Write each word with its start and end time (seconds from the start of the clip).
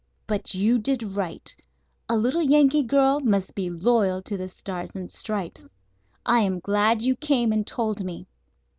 But 0.25 0.55
you 0.55 0.79
did 0.79 1.03
right. 1.15 1.55
A 2.09 2.17
little 2.17 2.41
Yankee 2.41 2.81
girl 2.81 3.19
must 3.19 3.53
be 3.53 3.69
loyal 3.69 4.23
to 4.23 4.35
the 4.35 4.47
Stars 4.47 4.95
and 4.95 5.11
Stripes. 5.11 5.69
I 6.25 6.39
am 6.39 6.59
glad 6.59 7.03
you 7.03 7.15
came 7.15 7.51
and 7.51 7.67
told 7.67 8.03
me." 8.03 8.25